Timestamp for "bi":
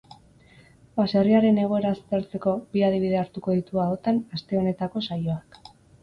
2.75-2.83